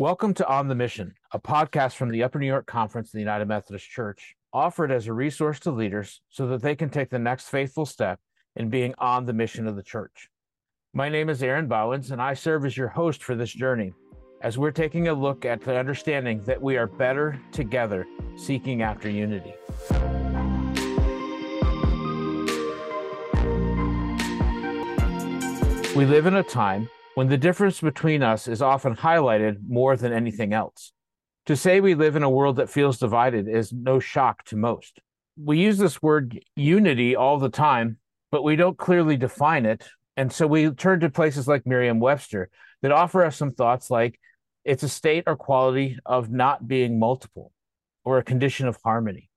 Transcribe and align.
Welcome 0.00 0.32
to 0.34 0.46
On 0.46 0.68
the 0.68 0.76
Mission, 0.76 1.16
a 1.32 1.40
podcast 1.40 1.96
from 1.96 2.10
the 2.10 2.22
Upper 2.22 2.38
New 2.38 2.46
York 2.46 2.66
Conference 2.66 3.08
of 3.08 3.14
the 3.14 3.18
United 3.18 3.48
Methodist 3.48 3.90
Church, 3.90 4.36
offered 4.52 4.92
as 4.92 5.08
a 5.08 5.12
resource 5.12 5.58
to 5.58 5.72
leaders 5.72 6.20
so 6.30 6.46
that 6.46 6.62
they 6.62 6.76
can 6.76 6.88
take 6.88 7.10
the 7.10 7.18
next 7.18 7.48
faithful 7.48 7.84
step 7.84 8.20
in 8.54 8.70
being 8.70 8.94
on 8.98 9.26
the 9.26 9.32
mission 9.32 9.66
of 9.66 9.74
the 9.74 9.82
church. 9.82 10.28
My 10.94 11.08
name 11.08 11.28
is 11.28 11.42
Aaron 11.42 11.68
Bouwens, 11.68 12.12
and 12.12 12.22
I 12.22 12.34
serve 12.34 12.64
as 12.64 12.76
your 12.76 12.86
host 12.86 13.24
for 13.24 13.34
this 13.34 13.52
journey 13.52 13.92
as 14.40 14.56
we're 14.56 14.70
taking 14.70 15.08
a 15.08 15.12
look 15.12 15.44
at 15.44 15.62
the 15.62 15.76
understanding 15.76 16.44
that 16.44 16.62
we 16.62 16.76
are 16.76 16.86
better 16.86 17.36
together 17.50 18.06
seeking 18.36 18.82
after 18.82 19.10
unity. 19.10 19.52
We 25.96 26.06
live 26.06 26.26
in 26.26 26.36
a 26.36 26.44
time 26.44 26.88
when 27.18 27.26
the 27.26 27.36
difference 27.36 27.80
between 27.80 28.22
us 28.22 28.46
is 28.46 28.62
often 28.62 28.94
highlighted 28.94 29.56
more 29.68 29.96
than 29.96 30.12
anything 30.12 30.52
else. 30.52 30.92
To 31.46 31.56
say 31.56 31.80
we 31.80 31.96
live 31.96 32.14
in 32.14 32.22
a 32.22 32.30
world 32.30 32.54
that 32.58 32.70
feels 32.70 32.96
divided 32.96 33.48
is 33.48 33.72
no 33.72 33.98
shock 33.98 34.44
to 34.44 34.56
most. 34.56 35.00
We 35.36 35.58
use 35.58 35.78
this 35.78 36.00
word 36.00 36.38
unity 36.54 37.16
all 37.16 37.40
the 37.40 37.48
time, 37.48 37.98
but 38.30 38.44
we 38.44 38.54
don't 38.54 38.78
clearly 38.78 39.16
define 39.16 39.66
it. 39.66 39.88
And 40.16 40.32
so 40.32 40.46
we 40.46 40.70
turn 40.70 41.00
to 41.00 41.10
places 41.10 41.48
like 41.48 41.66
Merriam 41.66 41.98
Webster 41.98 42.50
that 42.82 42.92
offer 42.92 43.24
us 43.24 43.36
some 43.36 43.50
thoughts 43.50 43.90
like 43.90 44.20
it's 44.64 44.84
a 44.84 44.88
state 44.88 45.24
or 45.26 45.34
quality 45.34 45.98
of 46.06 46.30
not 46.30 46.68
being 46.68 47.00
multiple 47.00 47.50
or 48.04 48.18
a 48.18 48.22
condition 48.22 48.68
of 48.68 48.78
harmony. 48.84 49.28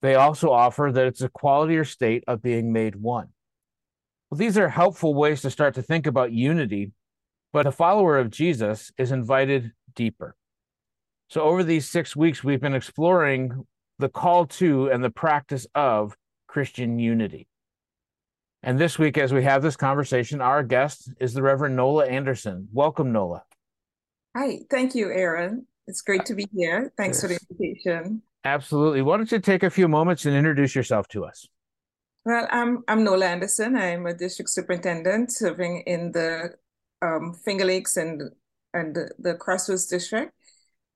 They 0.00 0.14
also 0.14 0.52
offer 0.52 0.92
that 0.92 1.06
it's 1.08 1.22
a 1.22 1.28
quality 1.28 1.76
or 1.76 1.84
state 1.84 2.22
of 2.28 2.40
being 2.40 2.72
made 2.72 2.94
one. 2.94 3.30
Well, 4.30 4.38
these 4.38 4.56
are 4.56 4.68
helpful 4.68 5.12
ways 5.12 5.42
to 5.42 5.50
start 5.50 5.74
to 5.74 5.82
think 5.82 6.06
about 6.06 6.30
unity 6.30 6.92
but 7.52 7.66
a 7.66 7.72
follower 7.72 8.18
of 8.18 8.30
Jesus 8.30 8.92
is 8.98 9.12
invited 9.12 9.72
deeper. 9.94 10.36
So, 11.28 11.42
over 11.42 11.62
these 11.62 11.88
six 11.88 12.16
weeks, 12.16 12.42
we've 12.42 12.60
been 12.60 12.74
exploring 12.74 13.66
the 13.98 14.08
call 14.08 14.46
to 14.46 14.88
and 14.90 15.04
the 15.04 15.10
practice 15.10 15.66
of 15.74 16.16
Christian 16.48 16.98
unity. 16.98 17.46
And 18.62 18.78
this 18.78 18.98
week, 18.98 19.16
as 19.16 19.32
we 19.32 19.44
have 19.44 19.62
this 19.62 19.76
conversation, 19.76 20.40
our 20.40 20.62
guest 20.62 21.10
is 21.20 21.32
the 21.32 21.42
Reverend 21.42 21.76
Nola 21.76 22.06
Anderson. 22.06 22.68
Welcome, 22.72 23.12
Nola. 23.12 23.44
Hi, 24.36 24.58
thank 24.70 24.94
you, 24.94 25.10
Aaron. 25.10 25.66
It's 25.86 26.02
great 26.02 26.26
to 26.26 26.34
be 26.34 26.46
here. 26.54 26.92
Thanks 26.96 27.16
yes. 27.16 27.22
for 27.22 27.28
the 27.28 27.38
invitation. 27.48 28.22
Absolutely. 28.44 29.02
Why 29.02 29.16
don't 29.16 29.30
you 29.30 29.38
take 29.38 29.62
a 29.62 29.70
few 29.70 29.88
moments 29.88 30.24
and 30.24 30.36
introduce 30.36 30.74
yourself 30.74 31.08
to 31.08 31.24
us? 31.24 31.46
Well, 32.24 32.46
I'm 32.50 32.84
I'm 32.86 33.02
Nola 33.02 33.26
Anderson. 33.26 33.76
I'm 33.76 34.06
a 34.06 34.14
district 34.14 34.50
superintendent 34.50 35.32
serving 35.32 35.84
in 35.86 36.12
the 36.12 36.54
um, 37.02 37.34
Finger 37.34 37.64
Lakes 37.64 37.96
and 37.96 38.22
and 38.72 38.94
the, 38.94 39.10
the 39.18 39.34
Crossroads 39.34 39.86
district, 39.86 40.32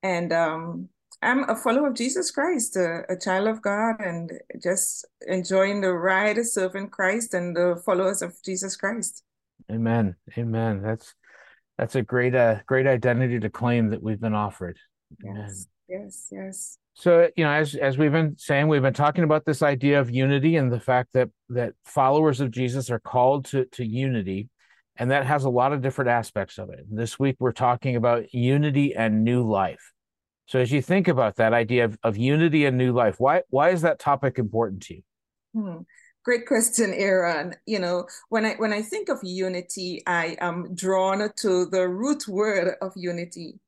and 0.01 0.31
um, 0.31 0.89
I'm 1.21 1.49
a 1.49 1.55
follower 1.55 1.87
of 1.87 1.95
Jesus 1.95 2.31
Christ, 2.31 2.75
a, 2.75 3.03
a, 3.09 3.17
child 3.17 3.47
of 3.47 3.61
God, 3.61 3.95
and 3.99 4.31
just 4.61 5.05
enjoying 5.27 5.81
the 5.81 5.91
ride 5.91 6.37
of 6.37 6.47
serving 6.47 6.89
Christ 6.89 7.33
and 7.33 7.55
the 7.55 7.81
followers 7.85 8.21
of 8.21 8.35
Jesus 8.43 8.75
Christ. 8.75 9.23
Amen. 9.71 10.15
Amen. 10.37 10.81
That's 10.81 11.15
that's 11.77 11.95
a 11.95 12.01
great 12.01 12.35
uh 12.35 12.59
great 12.67 12.87
identity 12.87 13.39
to 13.39 13.49
claim 13.49 13.89
that 13.89 14.03
we've 14.03 14.19
been 14.19 14.35
offered. 14.35 14.77
Amen. 15.23 15.47
Yes. 15.47 15.67
Yes. 15.87 16.27
Yes. 16.31 16.77
So 16.93 17.29
you 17.35 17.43
know, 17.43 17.51
as 17.51 17.75
as 17.75 17.97
we've 17.97 18.11
been 18.11 18.37
saying, 18.37 18.67
we've 18.67 18.81
been 18.81 18.93
talking 18.93 19.23
about 19.23 19.45
this 19.45 19.61
idea 19.61 19.99
of 19.99 20.11
unity 20.11 20.55
and 20.55 20.71
the 20.71 20.79
fact 20.79 21.09
that 21.13 21.29
that 21.49 21.73
followers 21.85 22.39
of 22.39 22.51
Jesus 22.51 22.89
are 22.89 22.99
called 22.99 23.45
to 23.45 23.65
to 23.65 23.85
unity 23.85 24.49
and 24.97 25.11
that 25.11 25.25
has 25.25 25.43
a 25.43 25.49
lot 25.49 25.73
of 25.73 25.81
different 25.81 26.09
aspects 26.09 26.57
of 26.57 26.69
it. 26.69 26.85
This 26.89 27.19
week, 27.19 27.35
we're 27.39 27.51
talking 27.51 27.95
about 27.95 28.33
unity 28.33 28.95
and 28.95 29.23
new 29.23 29.43
life. 29.43 29.91
So, 30.47 30.59
as 30.59 30.71
you 30.71 30.81
think 30.81 31.07
about 31.07 31.35
that 31.35 31.53
idea 31.53 31.85
of, 31.85 31.97
of 32.03 32.17
unity 32.17 32.65
and 32.65 32.77
new 32.77 32.93
life, 32.93 33.19
why 33.19 33.41
why 33.49 33.69
is 33.69 33.81
that 33.81 33.99
topic 33.99 34.37
important 34.37 34.83
to 34.83 34.95
you? 34.95 35.01
Hmm. 35.53 35.77
Great 36.23 36.47
question, 36.47 36.93
Aaron. 36.93 37.55
You 37.65 37.79
know, 37.79 38.07
when 38.29 38.45
I 38.45 38.55
when 38.55 38.71
I 38.71 38.81
think 38.81 39.09
of 39.09 39.19
unity, 39.23 40.01
I 40.07 40.37
am 40.39 40.73
drawn 40.75 41.29
to 41.37 41.65
the 41.65 41.87
root 41.87 42.27
word 42.27 42.75
of 42.81 42.93
unity, 42.95 43.59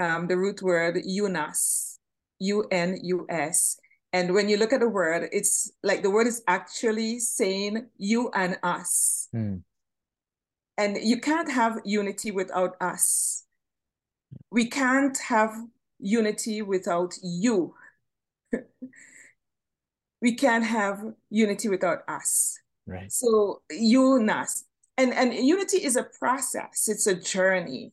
um, 0.00 0.26
the 0.26 0.36
root 0.36 0.60
word 0.60 0.98
unus, 1.04 1.98
U 2.40 2.66
N 2.70 2.98
U 3.02 3.26
S. 3.30 3.76
And 4.12 4.32
when 4.32 4.48
you 4.48 4.58
look 4.58 4.72
at 4.72 4.78
the 4.78 4.88
word, 4.88 5.28
it's 5.32 5.72
like 5.82 6.02
the 6.02 6.10
word 6.10 6.28
is 6.28 6.42
actually 6.46 7.18
saying 7.18 7.88
you 7.96 8.30
and 8.34 8.58
us. 8.62 9.28
Hmm 9.32 9.56
and 10.76 10.98
you 11.00 11.20
can't 11.20 11.50
have 11.50 11.80
unity 11.84 12.30
without 12.30 12.76
us. 12.80 13.44
We 14.50 14.66
can't 14.66 15.16
have 15.18 15.54
unity 15.98 16.62
without 16.62 17.14
you. 17.22 17.74
we 20.22 20.34
can't 20.34 20.64
have 20.64 21.00
unity 21.30 21.68
without 21.68 21.98
us. 22.08 22.58
Right. 22.86 23.12
So 23.12 23.62
you 23.70 24.16
and 24.16 24.30
us. 24.30 24.64
And, 24.96 25.12
and 25.12 25.34
unity 25.34 25.84
is 25.84 25.96
a 25.96 26.04
process, 26.04 26.88
it's 26.88 27.08
a 27.08 27.16
journey, 27.16 27.92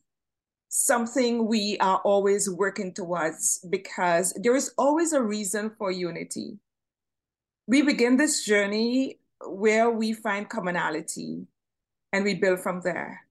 something 0.68 1.46
we 1.48 1.76
are 1.80 1.98
always 2.04 2.48
working 2.48 2.94
towards 2.94 3.58
because 3.70 4.32
there 4.40 4.54
is 4.54 4.72
always 4.78 5.12
a 5.12 5.20
reason 5.20 5.72
for 5.76 5.90
unity. 5.90 6.58
We 7.66 7.82
begin 7.82 8.16
this 8.16 8.44
journey 8.44 9.18
where 9.44 9.90
we 9.90 10.12
find 10.12 10.48
commonality, 10.48 11.46
and 12.12 12.24
we 12.24 12.34
build 12.34 12.60
from 12.60 12.80
there. 12.80 13.26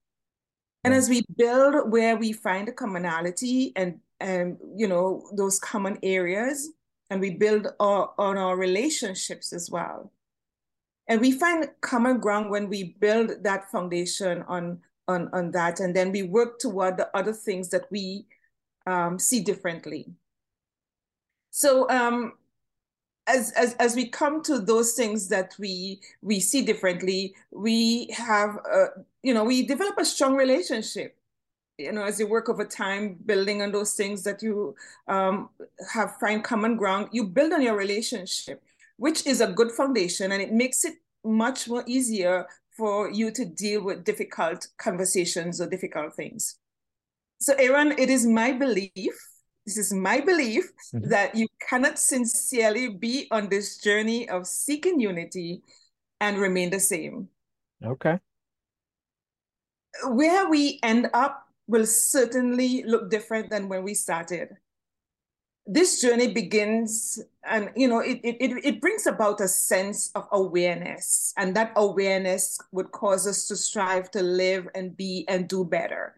And 0.83 0.93
as 0.93 1.09
we 1.09 1.23
build 1.37 1.91
where 1.91 2.17
we 2.17 2.33
find 2.33 2.67
a 2.67 2.71
commonality 2.71 3.71
and 3.75 3.99
and 4.19 4.57
you 4.75 4.87
know 4.87 5.29
those 5.35 5.59
common 5.59 5.97
areas, 6.03 6.71
and 7.09 7.21
we 7.21 7.31
build 7.31 7.67
our, 7.79 8.13
on 8.17 8.37
our 8.37 8.57
relationships 8.57 9.53
as 9.53 9.69
well. 9.69 10.11
And 11.07 11.19
we 11.19 11.31
find 11.31 11.69
common 11.81 12.19
ground 12.19 12.49
when 12.49 12.69
we 12.69 12.95
build 12.99 13.43
that 13.43 13.69
foundation 13.71 14.43
on 14.47 14.79
on 15.07 15.29
on 15.33 15.51
that, 15.51 15.79
and 15.79 15.95
then 15.95 16.11
we 16.11 16.23
work 16.23 16.59
toward 16.59 16.97
the 16.97 17.15
other 17.15 17.33
things 17.33 17.69
that 17.69 17.85
we 17.91 18.25
um, 18.87 19.19
see 19.19 19.41
differently. 19.41 20.07
So 21.51 21.87
um, 21.89 22.33
as, 23.31 23.51
as 23.51 23.73
as 23.75 23.95
we 23.95 24.07
come 24.07 24.43
to 24.43 24.59
those 24.59 24.93
things 24.93 25.27
that 25.29 25.53
we 25.57 26.01
we 26.21 26.39
see 26.39 26.61
differently 26.61 27.33
we 27.51 28.07
have 28.15 28.59
uh, 28.71 28.87
you 29.23 29.33
know 29.33 29.43
we 29.43 29.65
develop 29.65 29.97
a 29.97 30.05
strong 30.05 30.35
relationship 30.35 31.17
you 31.77 31.91
know 31.91 32.03
as 32.03 32.19
you 32.19 32.27
work 32.27 32.49
over 32.49 32.65
time 32.65 33.17
building 33.25 33.61
on 33.61 33.71
those 33.71 33.93
things 33.93 34.23
that 34.23 34.41
you 34.43 34.75
um, 35.07 35.49
have 35.93 36.15
find 36.17 36.43
common 36.43 36.75
ground 36.75 37.07
you 37.11 37.23
build 37.23 37.53
on 37.53 37.61
your 37.61 37.75
relationship 37.75 38.61
which 38.97 39.25
is 39.25 39.41
a 39.41 39.47
good 39.47 39.71
foundation 39.71 40.31
and 40.31 40.41
it 40.41 40.51
makes 40.51 40.85
it 40.85 40.95
much 41.23 41.67
more 41.67 41.83
easier 41.87 42.45
for 42.77 43.11
you 43.11 43.31
to 43.31 43.45
deal 43.45 43.83
with 43.83 44.03
difficult 44.03 44.67
conversations 44.77 45.59
or 45.59 45.69
difficult 45.69 46.15
things. 46.15 46.57
So 47.39 47.53
aaron 47.57 47.93
it 47.97 48.09
is 48.09 48.25
my 48.25 48.51
belief 48.51 49.30
this 49.75 49.87
is 49.87 49.93
my 49.93 50.19
belief 50.19 50.71
mm-hmm. 50.93 51.09
that 51.09 51.35
you 51.35 51.47
cannot 51.69 51.97
sincerely 51.97 52.89
be 52.89 53.27
on 53.31 53.47
this 53.47 53.77
journey 53.77 54.27
of 54.27 54.45
seeking 54.45 54.99
unity 54.99 55.63
and 56.19 56.37
remain 56.37 56.69
the 56.69 56.79
same. 56.79 57.29
Okay. 57.83 58.19
Where 60.03 60.49
we 60.49 60.79
end 60.83 61.07
up 61.13 61.47
will 61.67 61.85
certainly 61.85 62.83
look 62.83 63.09
different 63.09 63.49
than 63.49 63.69
when 63.69 63.83
we 63.83 63.93
started. 63.93 64.49
This 65.65 66.01
journey 66.01 66.33
begins, 66.33 67.21
and 67.47 67.69
you 67.75 67.87
know, 67.87 67.99
it, 67.99 68.19
it, 68.23 68.65
it 68.65 68.81
brings 68.81 69.07
about 69.07 69.39
a 69.39 69.47
sense 69.47 70.11
of 70.15 70.27
awareness, 70.31 71.33
and 71.37 71.55
that 71.55 71.71
awareness 71.75 72.59
would 72.71 72.91
cause 72.91 73.27
us 73.27 73.47
to 73.47 73.55
strive 73.55 74.11
to 74.11 74.21
live 74.21 74.67
and 74.75 74.97
be 74.97 75.23
and 75.29 75.47
do 75.47 75.63
better. 75.63 76.15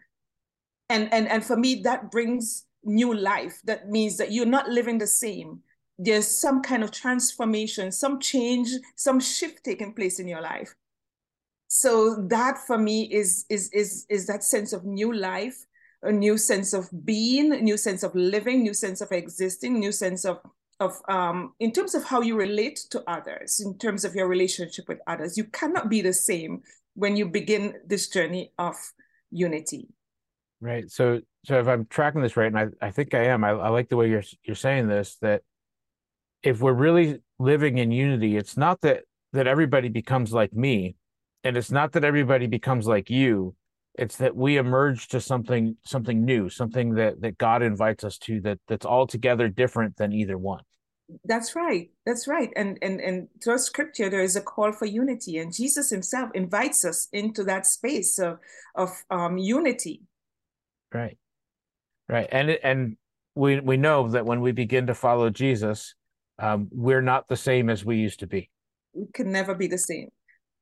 And 0.90 1.14
and 1.14 1.28
and 1.28 1.46
for 1.46 1.58
me, 1.58 1.82
that 1.84 2.10
brings 2.10 2.66
new 2.84 3.14
life. 3.14 3.60
That 3.64 3.90
means 3.90 4.18
that 4.18 4.32
you're 4.32 4.46
not 4.46 4.70
living 4.70 4.98
the 4.98 5.08
same. 5.08 5.62
There's 5.98 6.28
some 6.28 6.62
kind 6.62 6.84
of 6.84 6.92
transformation, 6.92 7.92
some 7.92 8.20
change, 8.20 8.70
some 8.96 9.20
shift 9.20 9.64
taking 9.64 9.94
place 9.94 10.20
in 10.20 10.28
your 10.28 10.42
life. 10.42 10.74
So 11.68 12.16
that 12.30 12.60
for 12.68 12.78
me 12.78 13.12
is 13.12 13.46
is 13.50 13.70
is 13.74 14.06
is 14.10 14.28
that 14.28 14.44
sense 14.44 14.74
of 14.74 14.86
new 14.86 15.14
life, 15.14 15.58
a 16.04 16.12
new 16.12 16.38
sense 16.38 16.74
of 16.74 16.88
being, 17.04 17.52
a 17.52 17.62
new 17.62 17.78
sense 17.78 18.04
of 18.04 18.14
living, 18.14 18.62
new 18.62 18.74
sense 18.74 19.02
of 19.02 19.12
existing, 19.12 19.80
new 19.80 19.92
sense 19.92 20.26
of 20.26 20.40
of 20.80 20.94
um, 21.08 21.54
in 21.60 21.72
terms 21.72 21.96
of 21.96 22.04
how 22.04 22.22
you 22.22 22.36
relate 22.36 22.80
to 22.92 23.04
others, 23.08 23.60
in 23.60 23.78
terms 23.78 24.06
of 24.06 24.14
your 24.14 24.28
relationship 24.28 24.88
with 24.88 25.00
others. 25.08 25.38
You 25.38 25.46
cannot 25.46 25.90
be 25.90 26.02
the 26.02 26.14
same 26.14 26.62
when 26.96 27.18
you 27.18 27.28
begin 27.28 27.76
this 27.88 28.08
journey 28.08 28.52
of 28.60 28.76
unity. 29.32 29.88
Right. 30.62 30.90
So 30.92 31.22
so 31.46 31.60
if 31.60 31.68
I'm 31.68 31.86
tracking 31.86 32.22
this 32.22 32.38
right, 32.38 32.48
and 32.48 32.58
I, 32.58 32.68
I 32.88 32.92
think 32.92 33.14
I 33.14 33.26
am, 33.26 33.44
I, 33.44 33.50
I 33.50 33.70
like 33.70 33.90
the 33.90 33.98
way 33.98 34.10
you're 34.10 34.24
you're 34.44 34.56
saying 34.56 34.88
this, 34.88 35.18
that 35.22 35.42
if 36.42 36.62
we're 36.62 36.74
really 36.74 37.20
living 37.40 37.78
in 37.78 37.92
unity, 37.92 38.38
it's 38.38 38.58
not 38.58 38.82
that 38.82 39.04
that 39.34 39.48
everybody 39.48 39.90
becomes 39.90 40.32
like 40.32 40.54
me, 40.54 40.96
and 41.44 41.58
it's 41.58 41.72
not 41.72 41.94
that 41.94 42.04
everybody 42.04 42.48
becomes 42.48 42.88
like 42.88 43.10
you, 43.10 43.56
it's 43.96 44.18
that 44.18 44.36
we 44.36 44.58
emerge 44.58 45.08
to 45.10 45.22
something 45.22 45.78
something 45.86 46.26
new 46.26 46.50
something 46.50 46.96
that 46.96 47.22
that 47.22 47.38
god 47.38 47.62
invites 47.62 48.04
us 48.04 48.18
to 48.18 48.42
that 48.42 48.60
that's 48.68 48.86
altogether 48.86 49.48
different 49.48 49.98
than 49.98 50.14
either 50.14 50.38
one. 50.38 50.62
That's 51.26 51.56
right. 51.56 51.92
That's 52.06 52.28
right. 52.28 52.50
And 52.56 52.80
and 52.82 53.00
and 53.02 53.28
through 53.44 53.60
scripture 53.60 54.10
there 54.10 54.24
is 54.24 54.36
a 54.36 54.42
call 54.42 54.72
for 54.72 54.86
unity 54.86 55.38
and 55.38 55.54
jesus 55.54 55.90
himself 55.90 56.32
invites 56.34 56.86
us 56.86 57.08
into 57.12 57.44
that 57.44 57.66
space 57.66 58.18
of 58.20 58.40
of 58.76 58.90
um 59.12 59.38
unity. 59.38 60.02
Right 60.94 61.18
right 62.10 62.28
and 62.32 62.50
and 62.50 62.98
we 63.36 63.60
we 63.60 63.78
know 63.78 64.08
that 64.10 64.26
when 64.26 64.42
we 64.42 64.52
begin 64.52 64.88
to 64.88 64.94
follow 64.94 65.30
jesus 65.30 65.96
um 66.40 66.68
we're 66.72 67.02
not 67.02 67.28
the 67.28 67.36
same 67.36 67.70
as 67.70 67.86
we 67.86 67.98
used 67.98 68.20
to 68.20 68.28
be. 68.28 68.50
We 68.94 69.06
can 69.14 69.32
never 69.32 69.56
be 69.56 69.68
the 69.68 69.78
same. 69.78 70.10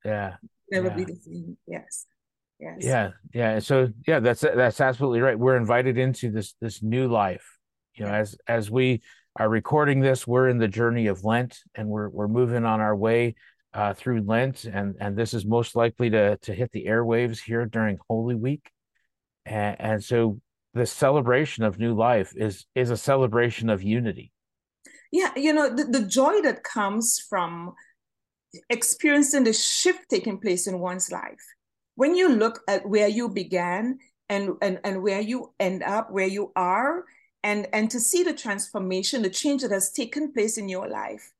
Yeah 0.05 0.35
never 0.69 0.87
yeah. 0.87 0.95
be 0.95 1.03
the 1.05 1.15
same. 1.15 1.57
Yes 1.67 2.05
yes. 2.59 2.77
Yeah 2.79 3.09
yeah 3.33 3.59
so 3.59 3.89
yeah 4.07 4.19
that's 4.19 4.41
that's 4.41 4.81
absolutely 4.81 5.21
right. 5.21 5.37
We're 5.37 5.57
invited 5.57 5.97
into 5.97 6.31
this 6.31 6.55
this 6.61 6.81
new 6.83 7.07
life 7.07 7.57
you 7.95 8.05
know 8.05 8.11
yeah. 8.11 8.19
as 8.19 8.35
as 8.47 8.71
we 8.71 9.01
are 9.37 9.49
recording 9.49 10.01
this 10.01 10.27
we're 10.27 10.49
in 10.49 10.57
the 10.57 10.67
journey 10.67 11.07
of 11.07 11.23
lent 11.23 11.59
and 11.75 11.87
we're 11.87 12.09
we're 12.09 12.27
moving 12.27 12.65
on 12.65 12.81
our 12.81 12.95
way 12.95 13.35
uh, 13.73 13.93
through 13.93 14.21
lent 14.21 14.65
and 14.65 14.95
and 14.99 15.17
this 15.17 15.33
is 15.33 15.45
most 15.45 15.75
likely 15.75 16.09
to 16.09 16.37
to 16.37 16.53
hit 16.53 16.71
the 16.71 16.85
airwaves 16.85 17.39
here 17.39 17.65
during 17.65 17.97
holy 18.09 18.35
week. 18.35 18.69
And, 19.45 19.79
and 19.79 20.03
so 20.03 20.39
the 20.73 20.85
celebration 20.85 21.63
of 21.63 21.79
new 21.79 21.93
life 21.93 22.33
is 22.35 22.65
is 22.75 22.89
a 22.89 22.97
celebration 22.97 23.69
of 23.69 23.83
unity 23.83 24.31
yeah 25.11 25.31
you 25.35 25.53
know 25.53 25.73
the, 25.73 25.83
the 25.83 26.05
joy 26.05 26.41
that 26.41 26.63
comes 26.63 27.19
from 27.19 27.73
experiencing 28.69 29.43
the 29.43 29.53
shift 29.53 30.09
taking 30.09 30.37
place 30.37 30.67
in 30.67 30.79
one's 30.79 31.11
life. 31.11 31.41
When 31.95 32.15
you 32.15 32.29
look 32.29 32.61
at 32.67 32.87
where 32.87 33.07
you 33.07 33.29
began 33.29 33.99
and, 34.29 34.51
and, 34.61 34.79
and 34.83 35.03
where 35.03 35.21
you 35.21 35.53
end 35.59 35.83
up, 35.83 36.11
where 36.11 36.27
you 36.27 36.51
are, 36.55 37.05
and, 37.43 37.67
and 37.73 37.89
to 37.91 37.99
see 37.99 38.23
the 38.23 38.33
transformation, 38.33 39.21
the 39.21 39.29
change 39.29 39.61
that 39.61 39.71
has 39.71 39.91
taken 39.91 40.31
place 40.31 40.57
in 40.57 40.69
your 40.69 40.87
life. 40.87 41.31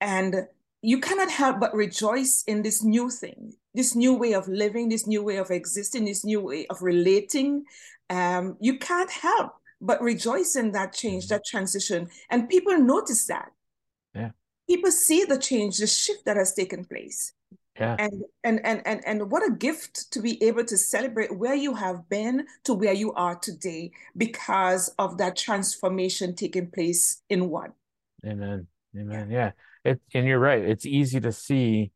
And 0.00 0.46
you 0.82 1.00
cannot 1.00 1.30
help 1.30 1.60
but 1.60 1.74
rejoice 1.74 2.44
in 2.46 2.62
this 2.62 2.82
new 2.82 3.10
thing, 3.10 3.54
this 3.74 3.94
new 3.94 4.14
way 4.14 4.34
of 4.34 4.48
living, 4.48 4.88
this 4.88 5.06
new 5.06 5.22
way 5.22 5.36
of 5.36 5.50
existing, 5.50 6.04
this 6.04 6.24
new 6.24 6.40
way 6.40 6.66
of 6.68 6.82
relating. 6.82 7.64
Um, 8.08 8.56
you 8.60 8.78
can't 8.78 9.10
help 9.10 9.52
but 9.80 10.02
rejoice 10.02 10.56
in 10.56 10.72
that 10.72 10.92
change, 10.92 11.24
mm-hmm. 11.24 11.34
that 11.34 11.44
transition. 11.44 12.08
And 12.28 12.48
people 12.48 12.76
notice 12.78 13.26
that. 13.26 13.50
Yeah 14.14 14.30
people 14.70 14.92
see 14.92 15.24
the 15.24 15.38
change, 15.38 15.78
the 15.78 15.86
shift 15.86 16.24
that 16.26 16.36
has 16.36 16.54
taken 16.54 16.84
place. 16.84 17.32
Yeah. 17.78 17.96
And 17.98 18.24
and 18.44 18.60
and 18.64 18.82
and 18.86 19.00
and 19.06 19.30
what 19.30 19.46
a 19.46 19.52
gift 19.52 20.12
to 20.12 20.20
be 20.20 20.42
able 20.44 20.64
to 20.64 20.76
celebrate 20.76 21.36
where 21.36 21.54
you 21.54 21.74
have 21.74 22.08
been 22.08 22.46
to 22.64 22.74
where 22.74 22.92
you 22.92 23.12
are 23.14 23.36
today 23.36 23.90
because 24.16 24.94
of 24.98 25.18
that 25.18 25.36
transformation 25.36 26.34
taking 26.34 26.70
place 26.70 27.22
in 27.30 27.48
one. 27.48 27.72
Amen. 28.24 28.66
Amen. 28.96 29.30
Yeah. 29.30 29.52
It 29.84 30.00
and 30.14 30.26
you're 30.26 30.38
right. 30.38 30.62
It's 30.62 30.84
easy 30.84 31.20
to 31.20 31.32
see 31.32 31.90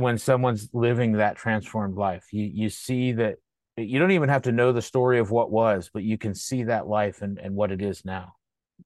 when 0.00 0.18
someone's 0.18 0.68
living 0.72 1.12
that 1.12 1.36
transformed 1.36 1.96
life. 1.96 2.26
You 2.32 2.44
you 2.52 2.68
see 2.68 3.12
that 3.12 3.36
you 3.76 3.98
don't 3.98 4.10
even 4.10 4.28
have 4.28 4.42
to 4.42 4.52
know 4.52 4.72
the 4.72 4.82
story 4.82 5.18
of 5.18 5.30
what 5.30 5.50
was, 5.50 5.90
but 5.92 6.02
you 6.02 6.18
can 6.18 6.34
see 6.34 6.64
that 6.64 6.86
life 6.86 7.22
and, 7.22 7.38
and 7.38 7.54
what 7.54 7.72
it 7.72 7.80
is 7.80 8.04
now. 8.04 8.34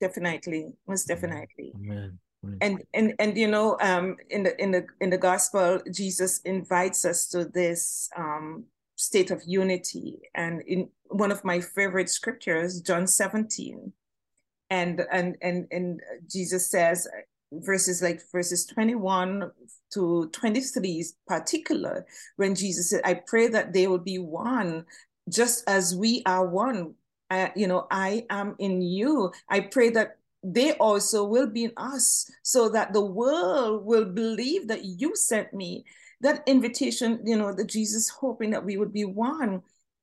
Definitely. 0.00 0.72
Most 0.86 1.08
definitely. 1.08 1.72
Amen 1.76 2.18
and 2.60 2.82
and 2.92 3.14
and 3.18 3.36
you 3.36 3.48
know 3.48 3.76
um 3.80 4.16
in 4.30 4.42
the 4.42 4.60
in 4.62 4.70
the 4.70 4.86
in 5.00 5.10
the 5.10 5.18
gospel 5.18 5.80
jesus 5.92 6.40
invites 6.40 7.04
us 7.04 7.26
to 7.28 7.44
this 7.44 8.08
um 8.16 8.64
state 8.96 9.30
of 9.30 9.42
unity 9.46 10.20
and 10.34 10.62
in 10.62 10.88
one 11.08 11.32
of 11.32 11.44
my 11.44 11.60
favorite 11.60 12.08
scriptures 12.08 12.80
john 12.80 13.06
17 13.06 13.92
and 14.70 15.02
and 15.12 15.36
and 15.42 15.66
and 15.70 16.00
jesus 16.30 16.70
says 16.70 17.08
verses 17.52 18.02
like 18.02 18.20
verses 18.32 18.66
21 18.66 19.50
to 19.92 20.28
23 20.32 20.90
is 20.90 21.14
particular. 21.26 22.06
When 22.36 22.54
jesus 22.54 22.90
said 22.90 23.02
i 23.04 23.14
pray 23.14 23.48
that 23.48 23.72
they 23.72 23.86
will 23.86 23.98
be 23.98 24.18
one 24.18 24.84
just 25.28 25.68
as 25.68 25.94
we 25.94 26.22
are 26.26 26.46
one. 26.46 26.94
Uh, 27.30 27.48
you 27.56 27.66
know 27.66 27.86
i 27.90 28.26
am 28.30 28.54
in 28.58 28.82
you. 28.82 29.32
I 29.48 29.60
pray 29.60 29.90
that 29.90 30.18
they 30.42 30.72
also 30.74 31.24
will 31.24 31.46
be 31.46 31.64
in 31.64 31.72
us 31.76 32.30
so 32.42 32.68
that 32.68 32.92
the 32.92 33.04
world 33.04 33.86
will 33.86 34.04
believe 34.04 34.68
that 34.68 34.84
you 34.84 35.16
sent 35.16 35.54
me. 35.54 35.84
That 36.20 36.42
invitation 36.46 37.20
you 37.24 37.36
know 37.36 37.52
that 37.54 37.68
jesus 37.68 38.08
hoping 38.08 38.50
that 38.50 38.64
we 38.64 38.76
would 38.76 38.92
be 38.92 39.04
one. 39.04 39.62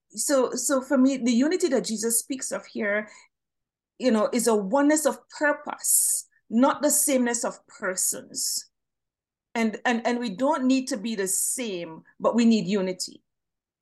So 0.10 0.52
so 0.56 0.82
for 0.82 0.98
me 0.98 1.18
the 1.18 1.32
unity 1.32 1.68
that 1.70 1.86
jesus 1.86 2.20
speaks 2.20 2.52
of 2.52 2.66
here 2.66 3.08
you 3.98 4.12
know 4.12 4.30
is 4.34 4.48
a 4.48 4.56
oneness 4.56 5.06
of 5.06 5.18
purpose 5.30 6.28
not 6.52 6.82
the 6.82 6.92
sameness 6.92 7.44
of 7.44 7.66
persons. 7.68 8.70
And 9.56 9.80
and 9.86 10.06
and 10.06 10.20
we 10.20 10.30
don't 10.30 10.66
need 10.66 10.88
to 10.90 10.98
be 10.98 11.16
the 11.16 11.28
same 11.28 12.04
but 12.20 12.36
we 12.36 12.46
need 12.46 12.68
unity. 12.68 13.22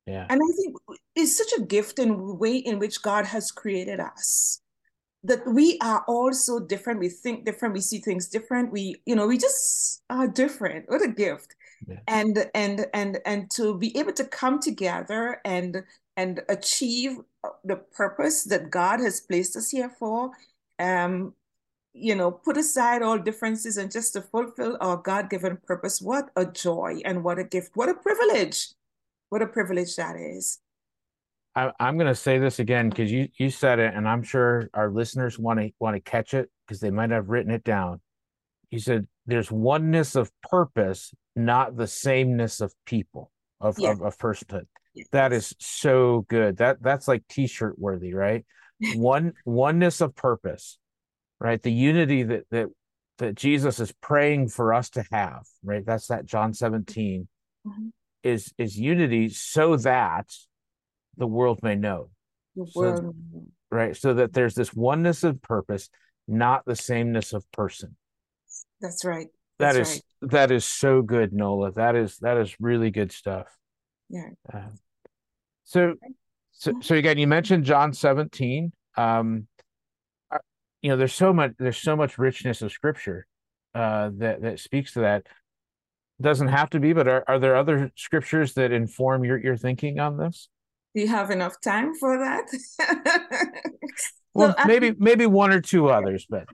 Yeah. 0.07 0.25
And 0.30 0.42
i 0.42 0.51
think 0.56 0.75
it's 1.16 1.38
such 1.38 1.54
a 1.60 1.62
gift 1.62 2.00
in 2.00 2.10
the 2.10 2.33
way 2.33 2.57
in 2.57 2.80
which 2.80 3.04
god 3.04 3.25
has 3.25 3.51
created 3.51 4.00
us 4.00 4.62
that 5.24 5.45
we 5.45 5.77
are 5.81 6.04
all 6.07 6.33
so 6.33 6.60
different. 6.60 7.00
We 7.00 7.10
think 7.10 7.45
different. 7.45 7.74
We 7.74 7.81
see 7.81 8.00
things 8.00 8.27
different. 8.27 8.72
We 8.72 8.95
you 9.06 9.15
know 9.15 9.27
we 9.27 9.38
just 9.38 10.01
are 10.10 10.27
different. 10.27 10.89
What 10.89 11.04
a 11.04 11.07
gift. 11.07 11.56
Yeah. 11.88 12.00
and 12.07 12.50
and 12.54 12.88
and 12.94 13.19
and 13.25 13.50
to 13.51 13.77
be 13.77 13.98
able 13.98 14.13
to 14.13 14.25
come 14.25 14.60
together 14.60 15.39
and 15.45 15.83
and 16.18 16.42
achieve 16.50 17.18
the 17.63 17.77
purpose 17.77 18.44
that 18.45 18.69
god 18.69 19.00
has 19.00 19.22
placed 19.22 19.56
us 19.56 19.69
here 19.69 19.89
for 19.98 20.31
um 20.80 21.33
you 22.00 22.16
know 22.16 22.31
put 22.31 22.57
aside 22.57 23.01
all 23.01 23.18
differences 23.18 23.78
and 23.78 23.92
just 23.92 24.13
to 24.13 24.22
fulfill 24.22 24.78
our 24.81 24.98
god-given 24.98 25.57
purpose 25.66 26.01
what 26.01 26.30
a 26.36 26.46
joy 26.46 27.00
and 27.06 27.24
what 27.24 27.40
a 27.40 27.44
gift 27.44 27.72
what 27.75 27.90
a 27.90 27.94
privilege 27.94 28.69
what 29.30 29.42
a 29.42 29.48
privilege 29.48 29.96
that 29.96 30.16
is 30.16 30.60
I, 31.56 31.72
am 31.80 31.98
going 31.98 32.07
to 32.07 32.16
say 32.16 32.38
this 32.38 32.60
again 32.60 32.90
because 32.90 33.12
you 33.12 33.28
you 33.38 33.50
said 33.50 33.80
it, 33.80 33.94
and 33.94 34.07
I'm 34.07 34.24
sure 34.24 34.69
our 34.74 34.90
listeners 34.90 35.38
want 35.38 35.60
to 35.60 35.72
want 35.80 35.96
to 35.96 36.00
catch 36.00 36.34
it 36.34 36.50
because 36.66 36.80
they 36.80 36.92
might 36.92 37.10
have 37.10 37.30
written 37.30 37.51
it 37.51 37.63
down. 37.63 38.00
You 38.69 38.80
said 38.80 39.07
there's 39.25 39.51
oneness 39.51 40.16
of 40.16 40.31
purpose, 40.44 41.13
not 41.36 41.75
the 41.75 41.88
sameness 41.88 42.62
of 42.62 42.74
people 42.86 43.31
of 43.60 43.78
of, 43.80 44.01
of 44.01 44.18
personhood. 44.18 44.68
Yes. 44.94 45.07
That 45.12 45.34
is 45.34 45.54
so 45.60 46.25
good. 46.30 46.57
That 46.57 46.81
that's 46.81 47.07
like 47.07 47.24
T-shirt 47.28 47.78
worthy, 47.78 48.13
right? 48.13 48.46
One 48.96 49.34
oneness 49.46 50.01
of 50.01 50.16
purpose, 50.16 50.78
right? 51.39 51.62
The 51.62 51.72
unity 51.72 52.24
that 52.24 52.43
that 52.51 52.67
that 53.19 53.36
Jesus 53.36 53.79
is 53.79 53.93
praying 54.01 54.50
for 54.50 54.74
us 54.74 54.89
to 54.91 55.03
have, 55.12 55.46
right? 55.63 55.86
That's 55.86 56.08
that 56.08 56.25
John 56.25 56.53
17 56.53 57.27
mm-hmm. 57.67 57.88
is 58.24 58.53
is 58.58 58.77
unity 58.77 59.29
so 59.29 59.75
that 59.77 60.27
the 61.17 61.27
world 61.27 61.60
may 61.62 61.75
know. 61.75 62.10
The 62.55 62.65
world. 62.74 63.15
So, 63.34 63.43
right. 63.72 63.96
So 63.96 64.13
that 64.15 64.34
there's 64.34 64.55
this 64.55 64.74
oneness 64.74 65.24
of 65.24 65.41
purpose, 65.41 65.89
not 66.27 66.63
the 66.65 66.75
sameness 66.75 67.34
of 67.34 67.50
person. 67.51 67.96
That's 68.81 69.05
right. 69.05 69.27
That's 69.60 69.75
that 69.75 69.81
is 69.81 70.01
right. 70.22 70.31
that 70.31 70.51
is 70.51 70.65
so 70.65 71.01
good, 71.01 71.34
Nola. 71.34 71.72
That 71.74 71.96
is 71.96 72.17
that 72.19 72.38
is 72.38 72.55
really 72.60 72.89
good 72.89 73.12
stuff. 73.12 73.48
Yeah. 74.10 74.29
Uh, 74.51 74.69
so 75.65 75.96
so 76.51 76.74
so 76.81 76.96
again, 76.96 77.17
you 77.17 77.27
mentioned 77.27 77.65
John 77.65 77.93
17. 77.93 78.72
Um 78.98 79.48
you 80.81 80.89
know, 80.89 80.98
there's 80.98 81.13
so 81.13 81.33
much 81.33 81.53
there's 81.59 81.77
so 81.77 81.95
much 81.95 82.17
richness 82.17 82.62
of 82.62 82.71
scripture 82.71 83.25
uh 83.75 84.09
that 84.17 84.41
that 84.41 84.59
speaks 84.59 84.93
to 84.93 85.01
that. 85.01 85.27
Doesn't 86.21 86.50
have 86.50 86.69
to 86.71 86.81
be, 86.81 86.91
but 86.91 87.07
are, 87.07 87.24
are 87.27 87.39
there 87.39 87.55
other 87.55 87.91
scriptures 87.95 88.53
that 88.55 88.71
inform 88.71 89.24
your 89.24 89.38
your 89.38 89.57
thinking 89.57 90.00
on 90.00 90.17
this? 90.17 90.50
Do 90.95 91.01
you 91.01 91.07
have 91.07 91.31
enough 91.31 91.62
time 91.62 91.95
for 91.95 92.17
that? 92.17 92.48
well, 94.33 94.55
so, 94.57 94.65
maybe 94.65 94.93
maybe 94.98 95.25
one 95.25 95.51
or 95.51 95.62
two 95.62 95.89
others, 95.89 96.25
but 96.29 96.45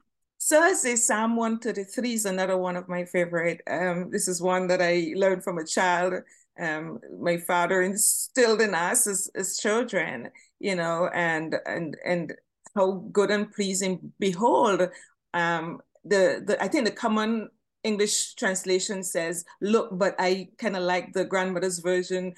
so 0.48 0.62
I 0.62 0.74
say 0.74 0.96
Psalm 0.96 1.36
133 1.38 2.14
is 2.14 2.26
another 2.26 2.56
one 2.56 2.76
of 2.76 2.88
my 2.88 3.06
favorite. 3.06 3.62
Um, 3.68 4.12
this 4.12 4.28
is 4.28 4.44
one 4.44 4.68
that 4.68 4.80
I 4.80 5.12
learned 5.16 5.44
from 5.44 5.58
a 5.58 5.66
child. 5.66 6.14
Um, 6.60 7.00
my 7.20 7.38
father 7.38 7.82
instilled 7.82 8.62
in 8.62 8.76
us 8.76 9.08
as, 9.08 9.28
as 9.34 9.58
children, 9.58 10.30
you 10.60 10.76
know, 10.76 11.10
and 11.12 11.56
and 11.66 11.98
and 12.06 12.34
how 12.76 13.04
good 13.12 13.32
and 13.32 13.52
pleasing. 13.52 14.12
Behold, 14.20 14.90
um, 15.34 15.82
the 16.04 16.44
the 16.46 16.62
I 16.62 16.68
think 16.68 16.86
the 16.86 16.92
common 16.92 17.50
English 17.86 18.34
translation 18.34 19.04
says, 19.04 19.46
look, 19.62 19.90
but 19.92 20.16
I 20.18 20.50
kind 20.58 20.76
of 20.76 20.84
like 20.84 21.14
the 21.14 21.24
grandmother's 21.24 21.80
version, 21.80 22.34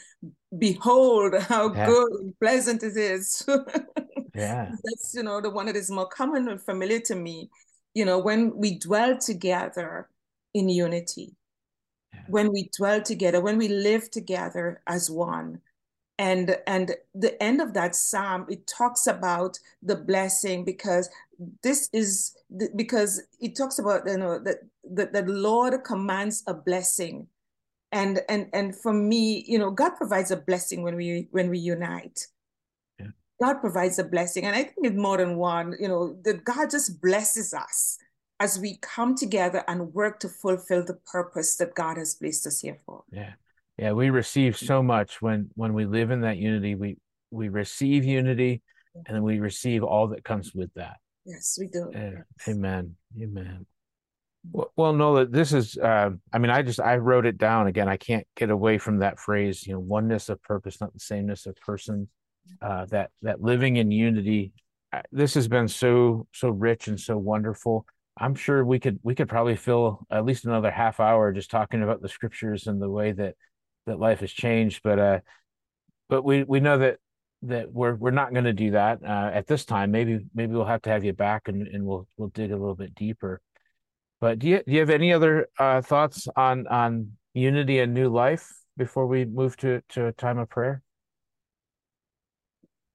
behold 0.58 1.36
how 1.44 1.74
yeah. 1.74 1.86
good 1.86 2.12
and 2.20 2.40
pleasant 2.40 2.84
it 2.84 2.98
is. 2.98 3.48
yeah. 4.36 4.70
That's, 4.84 5.14
you 5.16 5.24
know, 5.24 5.40
the 5.40 5.50
one 5.50 5.68
that 5.68 5.78
is 5.78 5.90
more 5.90 6.08
common 6.08 6.50
and 6.50 6.62
familiar 6.62 7.00
to 7.02 7.16
me. 7.16 7.50
You 7.94 8.04
know, 8.06 8.20
when 8.20 8.56
we 8.58 8.78
dwell 8.78 9.18
together 9.18 10.10
in 10.54 10.68
unity, 10.68 11.34
yeah. 12.14 12.20
when 12.28 12.52
we 12.52 12.70
dwell 12.78 13.02
together, 13.02 13.40
when 13.40 13.58
we 13.58 13.70
live 13.70 14.12
together 14.12 14.82
as 14.86 15.10
one, 15.10 15.62
and 16.20 16.58
and 16.66 16.96
the 17.14 17.42
end 17.42 17.62
of 17.62 17.74
that 17.74 17.96
psalm 17.96 18.46
it 18.50 18.66
talks 18.66 19.08
about 19.08 19.60
the 19.84 19.96
blessing 19.96 20.66
because 20.66 21.10
this 21.62 21.90
is 21.94 22.36
because 22.76 23.22
it 23.40 23.56
talks 23.56 23.78
about 23.78 24.08
you 24.08 24.18
know 24.18 24.40
that 24.40 24.58
the, 24.84 25.06
the 25.08 25.22
lord 25.24 25.84
commands 25.84 26.44
a 26.48 26.54
blessing. 26.54 27.28
And 27.94 28.20
and 28.28 28.50
and 28.52 28.76
for 28.76 28.92
me 28.92 29.46
you 29.48 29.58
know 29.58 29.72
god 29.72 29.92
provides 29.92 30.30
a 30.30 30.36
blessing 30.36 30.84
when 30.84 30.98
we 30.98 31.30
when 31.32 31.50
we 31.50 31.58
unite. 31.58 32.28
Yeah. 33.00 33.08
god 33.42 33.62
provides 33.62 33.98
a 33.98 34.04
blessing. 34.04 34.44
And 34.44 34.56
i 34.56 34.64
think 34.64 34.76
it's 34.84 34.98
more 34.98 35.18
than 35.18 35.38
one 35.38 35.74
you 35.80 35.88
know 35.88 36.18
that 36.24 36.44
god 36.44 36.70
just 36.70 37.02
blesses 37.02 37.54
us 37.54 37.98
as 38.42 38.60
we 38.60 38.78
come 38.82 39.16
together 39.16 39.64
and 39.70 39.94
work 39.94 40.20
to 40.20 40.28
fulfill 40.28 40.84
the 40.84 40.96
purpose 40.96 41.56
that 41.58 41.76
god 41.76 41.98
has 41.98 42.16
placed 42.16 42.46
us 42.46 42.60
here 42.60 42.78
for. 42.86 43.04
Yeah 43.10 43.34
yeah 43.78 43.92
we 43.92 44.10
receive 44.10 44.58
so 44.58 44.82
much 44.82 45.22
when 45.22 45.50
when 45.56 45.74
we 45.74 45.86
live 45.86 46.12
in 46.12 46.22
that 46.22 46.38
unity 46.38 46.76
we 46.76 46.98
we 47.32 47.50
receive 47.50 48.04
unity 48.04 48.62
and 48.96 49.16
then 49.16 49.24
we 49.24 49.40
receive 49.40 49.84
all 49.84 50.08
that 50.08 50.24
comes 50.24 50.54
with 50.54 50.74
that 50.76 50.98
yes 51.26 51.58
we 51.60 51.68
do 51.68 51.90
yes. 51.94 52.14
amen 52.48 52.96
amen 53.22 53.66
well, 54.52 54.72
well 54.76 54.94
Nola, 54.94 55.26
this 55.26 55.54
is, 55.54 55.78
uh, 55.78 56.12
I 56.32 56.38
mean, 56.38 56.52
I 56.52 56.62
just, 56.62 56.80
I 56.80 56.98
wrote 56.98 57.26
it 57.26 57.38
down 57.38 57.68
again. 57.68 57.90
I 57.90 57.98
can't 57.98 58.26
get 58.36 58.50
away 58.50 58.78
from 58.78 59.00
that 59.00 59.20
phrase, 59.20 59.66
you 59.66 59.74
know, 59.74 59.80
oneness 59.80 60.30
of 60.30 60.42
purpose, 60.42 60.80
not 60.80 60.94
the 60.94 61.00
sameness 61.00 61.46
of 61.46 61.56
person, 61.58 62.08
uh, 62.62 62.86
that, 62.86 63.12
that 63.24 63.42
living 63.42 63.78
in 63.78 63.92
unity. 63.92 64.54
This 65.12 65.34
has 65.34 65.48
been 65.48 65.68
so, 65.68 66.28
so 66.34 66.50
rich 66.50 66.88
and 66.88 67.00
so 67.00 67.18
wonderful. 67.18 67.86
I'm 68.18 68.36
sure 68.36 68.64
we 68.64 68.80
could, 68.80 69.00
we 69.04 69.16
could 69.16 69.30
probably 69.30 69.56
fill 69.56 70.06
at 70.10 70.26
least 70.26 70.46
another 70.46 70.72
half 70.72 71.00
hour 71.00 71.32
just 71.34 71.52
talking 71.52 71.84
about 71.84 72.02
the 72.02 72.10
scriptures 72.10 72.68
and 72.68 72.82
the 72.82 72.90
way 72.90 73.12
that, 73.12 73.36
that 73.88 74.00
life 74.00 74.22
has 74.22 74.32
changed. 74.32 74.82
But, 74.84 75.00
uh, 75.00 75.20
but 76.08 76.24
we, 76.24 76.44
we 76.44 76.60
know 76.60 76.78
that, 76.78 77.00
that 77.42 77.74
we're, 77.74 77.96
we're 77.96 78.12
not 78.12 78.32
going 78.32 78.46
to 78.46 78.54
do 78.54 78.72
that, 78.72 79.04
uh, 79.04 79.32
at 79.34 79.48
this 79.48 79.66
time. 79.66 79.92
Maybe, 79.92 80.26
maybe 80.34 80.54
we'll 80.54 80.66
have 80.66 80.84
to 80.84 80.92
have 80.92 81.04
you 81.04 81.14
back 81.14 81.48
and, 81.48 81.68
and 81.68 81.84
we'll, 81.84 82.08
we'll 82.16 82.30
dig 82.30 82.52
a 82.52 82.58
little 82.58 82.76
bit 82.76 82.96
deeper. 82.96 83.42
But 84.20 84.40
do 84.40 84.48
you 84.48 84.64
do 84.66 84.72
you 84.74 84.80
have 84.80 84.90
any 84.90 85.14
other 85.14 85.48
uh, 85.60 85.82
thoughts 85.82 86.28
on 86.36 86.66
on 86.68 87.12
unity 87.36 87.78
and 87.78 87.94
new 87.94 88.10
life 88.10 88.52
before 88.76 89.06
we 89.06 89.26
move 89.26 89.56
to 89.58 89.82
to 89.90 90.08
a 90.08 90.12
time 90.12 90.40
of 90.40 90.50
prayer? 90.50 90.82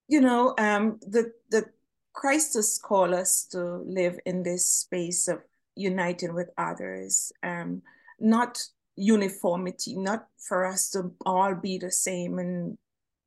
You 0.09 0.21
know, 0.21 0.55
um, 0.59 0.99
the 1.01 1.31
the 1.51 1.67
Christ 2.13 2.55
has 2.55 2.77
called 2.83 3.13
us 3.13 3.47
to 3.53 3.85
live 3.87 4.19
in 4.27 4.43
this 4.43 4.67
space 4.67 5.29
of 5.29 5.39
uniting 5.77 6.35
with 6.35 6.51
others, 6.59 7.31
um, 7.45 7.83
not 8.19 8.61
uniformity, 8.97 9.97
not 9.97 10.27
for 10.39 10.67
us 10.67 10.91
to 10.91 11.13
all 11.25 11.55
be 11.55 11.79
the 11.79 11.91
same 11.91 12.39
and 12.39 12.79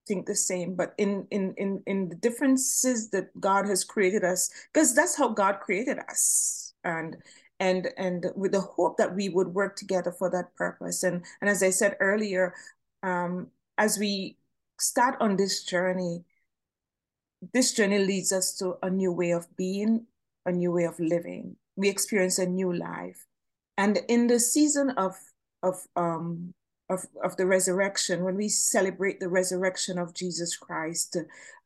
think 0.08 0.26
the 0.26 0.36
same, 0.36 0.76
but 0.76 0.94
in 0.98 1.28
in 1.32 1.54
in 1.58 1.82
in 1.88 2.10
the 2.10 2.16
differences 2.16 3.10
that 3.10 3.30
God 3.40 3.68
has 3.68 3.84
created 3.84 4.24
us, 4.24 4.50
because 4.72 4.94
that's 4.94 5.18
how 5.18 5.30
God 5.30 5.60
created 5.62 6.00
us, 6.10 6.74
and 6.84 7.18
and 7.60 7.90
and 7.98 8.28
with 8.36 8.52
the 8.52 8.62
hope 8.62 8.98
that 8.98 9.16
we 9.16 9.30
would 9.30 9.48
work 9.48 9.76
together 9.76 10.12
for 10.12 10.30
that 10.30 10.56
purpose. 10.56 11.04
And 11.04 11.24
and 11.42 11.50
as 11.50 11.64
i 11.64 11.70
said 11.70 11.96
earlier 12.00 12.54
um, 13.02 13.48
as 13.78 13.98
we 13.98 14.38
start 14.78 15.16
on 15.22 15.38
this 15.38 15.64
journey 15.64 16.26
this 17.54 17.74
journey 17.74 18.00
leads 18.00 18.32
us 18.32 18.54
to 18.58 18.76
a 18.84 18.90
new 18.90 19.12
way 19.12 19.32
of 19.32 19.48
being 19.56 20.06
a 20.46 20.52
new 20.52 20.72
way 20.72 20.84
of 20.84 21.00
living. 21.00 21.56
We 21.76 21.90
experience 21.90 22.40
a 22.40 22.46
new 22.46 22.74
life. 22.74 23.26
And 23.78 24.00
in 24.08 24.28
the 24.28 24.40
season 24.40 24.92
of 24.92 25.16
of 25.66 25.76
um 25.96 26.54
of, 26.90 27.06
of 27.24 27.36
the 27.38 27.46
resurrection, 27.48 28.24
when 28.24 28.36
we 28.36 28.48
celebrate 28.48 29.20
the 29.20 29.28
resurrection 29.28 29.98
of 29.98 30.14
Jesus 30.14 30.56
Christ, 30.56 31.18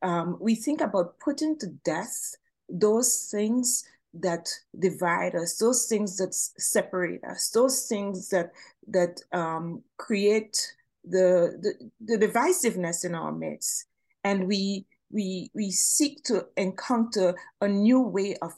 um, 0.01 0.37
we 0.39 0.55
think 0.55 0.79
about 0.81 1.19
putting 1.19 1.57
to 1.59 1.67
death 1.83 2.35
those 2.69 3.27
things 3.29 3.83
that 4.13 4.49
divide 4.77 5.35
us, 5.35 5.57
those 5.57 5.87
things 5.87 6.17
that 6.17 6.33
separate 6.33 7.23
us, 7.23 7.49
those 7.49 7.87
things 7.87 8.29
that 8.29 8.51
that 8.87 9.21
um, 9.33 9.83
create 9.97 10.73
the, 11.03 11.57
the 11.61 12.17
the 12.17 12.27
divisiveness 12.27 13.05
in 13.05 13.13
our 13.13 13.31
midst, 13.31 13.85
and 14.23 14.47
we 14.47 14.85
we 15.11 15.51
we 15.53 15.69
seek 15.71 16.23
to 16.23 16.45
encounter 16.57 17.35
a 17.61 17.67
new 17.67 17.99
way 17.99 18.35
of 18.41 18.53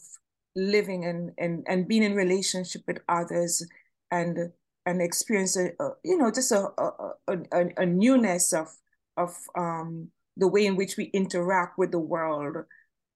living 0.55 1.05
and 1.05 1.31
and 1.38 1.65
and 1.67 1.88
being 1.88 2.03
in 2.03 2.13
relationship 2.13 2.83
with 2.88 3.00
others, 3.10 3.65
and 4.12 4.51
and 4.85 5.01
experience 5.01 5.57
a, 5.57 5.71
a 5.79 5.91
you 6.03 6.17
know 6.17 6.31
just 6.31 6.51
a 6.51 6.67
a, 6.77 7.38
a 7.51 7.65
a 7.77 7.85
newness 7.85 8.53
of 8.53 8.67
of 9.17 9.35
um, 9.57 10.09
the 10.38 10.47
way 10.47 10.65
in 10.65 10.75
which 10.75 10.97
we 10.97 11.05
interact 11.05 11.77
with 11.77 11.91
the 11.91 12.00
world, 12.00 12.57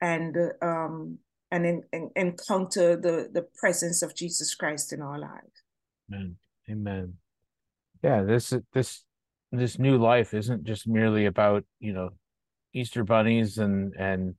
and 0.02 0.36
um, 0.62 1.20
and 1.52 1.66
in, 1.66 1.84
in, 1.94 2.12
encounter 2.16 2.96
the, 2.96 3.30
the 3.32 3.48
presence 3.56 4.02
of 4.02 4.16
Jesus 4.16 4.54
Christ 4.56 4.94
in 4.94 5.02
our 5.02 5.20
lives. 5.20 5.64
Amen. 6.12 6.36
Amen. 6.70 7.14
Yeah, 8.04 8.24
this 8.24 8.54
this 8.74 9.04
this 9.52 9.80
new 9.80 9.98
life 9.98 10.34
isn't 10.34 10.64
just 10.64 10.88
merely 10.88 11.26
about, 11.26 11.64
you 11.80 11.94
know, 11.94 12.10
Easter 12.74 13.04
bunnies 13.04 13.58
and 13.58 13.94
and 13.98 14.36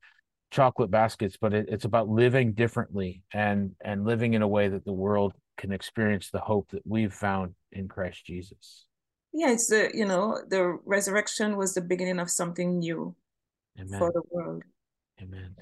chocolate 0.50 0.90
baskets, 0.90 1.36
but 1.40 1.54
it, 1.54 1.66
it's 1.68 1.84
about 1.84 2.08
living 2.08 2.52
differently 2.52 3.22
and 3.32 3.72
and 3.84 4.04
living 4.04 4.34
in 4.34 4.42
a 4.42 4.48
way 4.48 4.68
that 4.68 4.84
the 4.84 4.92
world 4.92 5.32
can 5.56 5.72
experience 5.72 6.30
the 6.30 6.40
hope 6.40 6.70
that 6.70 6.86
we've 6.86 7.14
found 7.14 7.54
in 7.72 7.88
Christ 7.88 8.24
Jesus. 8.24 8.86
Yeah, 9.32 9.50
it's 9.50 9.66
the 9.66 9.90
you 9.92 10.06
know 10.06 10.40
the 10.48 10.78
resurrection 10.84 11.56
was 11.56 11.74
the 11.74 11.80
beginning 11.80 12.18
of 12.18 12.30
something 12.30 12.78
new 12.78 13.14
Amen. 13.78 13.98
for 13.98 14.12
the 14.12 14.22
world. 14.30 14.62
Amen. 15.20 15.54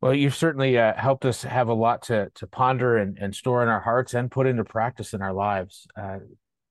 Well, 0.00 0.14
you've 0.14 0.34
certainly 0.34 0.76
uh, 0.76 0.94
helped 0.96 1.24
us 1.24 1.42
have 1.42 1.68
a 1.68 1.74
lot 1.74 2.02
to 2.02 2.30
to 2.34 2.46
ponder 2.46 2.96
and, 2.96 3.16
and 3.18 3.34
store 3.34 3.62
in 3.62 3.68
our 3.68 3.80
hearts 3.80 4.14
and 4.14 4.30
put 4.30 4.46
into 4.46 4.64
practice 4.64 5.14
in 5.14 5.22
our 5.22 5.32
lives. 5.32 5.86
Uh, 5.96 6.18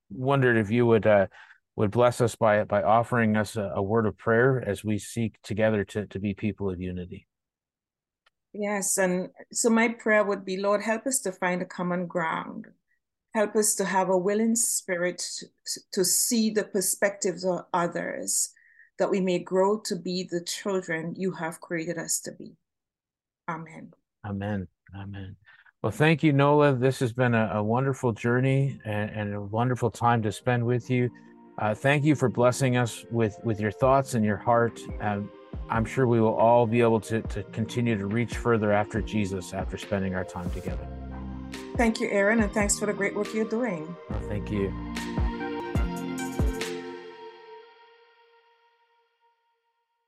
wondered 0.10 0.58
if 0.58 0.70
you 0.70 0.86
would 0.86 1.08
uh, 1.08 1.28
would 1.76 1.92
bless 1.92 2.22
us 2.22 2.36
by 2.36 2.64
by 2.64 2.84
offering 2.84 3.36
us 3.36 3.56
a, 3.56 3.72
a, 3.76 3.82
word 3.82 4.06
of 4.06 4.18
prayer 4.18 4.64
as 4.68 4.84
we 4.84 5.00
seek 5.00 5.42
together 5.42 5.84
to 5.86 6.06
to 6.08 6.20
be 6.20 6.34
people 6.34 6.70
of 6.70 6.80
unity. 6.80 7.28
Yes, 8.54 8.98
and 9.00 9.30
so 9.52 9.70
my 9.70 9.90
prayer 9.90 10.24
would 10.24 10.46
be, 10.46 10.58
Lord, 10.58 10.84
help 10.84 11.08
us 11.08 11.20
to 11.22 11.32
find 11.32 11.62
a 11.62 11.66
common 11.66 12.06
ground. 12.06 12.68
Help 13.34 13.56
us 13.56 13.74
to 13.76 13.86
have 13.86 14.10
a 14.10 14.18
willing 14.18 14.56
spirit 14.56 15.24
to, 15.92 16.06
see 16.06 16.52
the 16.52 16.64
perspectives 16.64 17.44
of 17.44 17.66
others, 17.74 18.50
that 19.00 19.10
we 19.10 19.20
may 19.20 19.40
grow 19.40 19.80
to 19.86 19.96
be 19.96 20.28
the 20.30 20.44
children 20.44 21.16
you 21.18 21.32
have 21.32 21.60
created 21.60 21.98
us 21.98 22.20
to 22.20 22.32
be. 22.32 22.54
Amen. 23.50 23.92
Amen. 24.24 24.68
Amen. 24.96 25.36
Well, 25.82 25.92
thank 25.92 26.22
you, 26.22 26.32
Nola. 26.32 26.76
This 26.76 27.00
has 27.00 27.12
been 27.12 27.34
a, 27.34 27.54
a 27.56 27.64
wonderful 27.64 28.14
journey 28.14 28.80
and, 28.86 29.10
and, 29.10 29.34
a 29.34 29.42
wonderful 29.42 29.90
time 29.90 30.22
to 30.22 30.32
spend 30.32 30.64
with 30.64 30.90
you. 30.92 31.10
Uh, 31.58 31.74
thank 31.74 32.06
you 32.06 32.14
for 32.14 32.30
blessing 32.30 32.78
us 32.78 33.04
with, 33.12 33.38
with 33.44 33.60
your 33.60 33.72
thoughts 33.72 34.14
and 34.14 34.24
your 34.24 34.38
heart. 34.38 34.80
Um, 35.02 35.30
I'm 35.70 35.86
sure 35.86 36.08
we 36.08 36.22
will 36.22 36.36
all 36.36 36.66
be 36.66 36.82
able 36.82 37.00
to, 37.02 37.22
to 37.22 37.44
continue 37.44 37.98
to 37.98 38.06
reach 38.06 38.38
further 38.38 38.72
after 38.72 39.02
Jesus 39.02 39.54
after 39.54 39.78
spending 39.78 40.16
our 40.16 40.24
time 40.24 40.50
together. 40.52 40.88
Thank 41.76 42.00
you, 42.00 42.08
Aaron, 42.10 42.42
and 42.42 42.52
thanks 42.52 42.78
for 42.78 42.86
the 42.86 42.94
great 42.94 43.16
work 43.16 43.34
you're 43.34 43.46
doing. 43.46 43.96
Well, 44.10 44.22
thank 44.28 44.52
you. 44.52 44.72